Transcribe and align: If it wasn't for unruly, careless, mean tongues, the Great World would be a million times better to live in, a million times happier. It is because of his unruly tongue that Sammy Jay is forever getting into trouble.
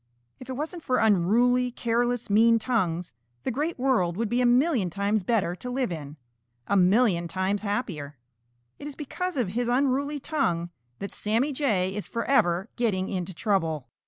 If 0.39 0.49
it 0.49 0.53
wasn't 0.53 0.81
for 0.81 0.97
unruly, 0.97 1.69
careless, 1.69 2.27
mean 2.27 2.57
tongues, 2.57 3.13
the 3.43 3.51
Great 3.51 3.77
World 3.77 4.17
would 4.17 4.29
be 4.29 4.41
a 4.41 4.47
million 4.47 4.89
times 4.89 5.21
better 5.21 5.55
to 5.57 5.69
live 5.69 5.91
in, 5.91 6.17
a 6.65 6.75
million 6.75 7.27
times 7.27 7.61
happier. 7.61 8.17
It 8.79 8.87
is 8.87 8.95
because 8.95 9.37
of 9.37 9.49
his 9.49 9.69
unruly 9.69 10.19
tongue 10.19 10.71
that 10.97 11.13
Sammy 11.13 11.53
Jay 11.53 11.93
is 11.93 12.07
forever 12.07 12.67
getting 12.77 13.09
into 13.09 13.35
trouble. 13.35 13.89